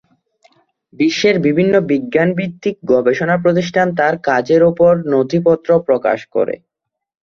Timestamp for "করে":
6.35-6.55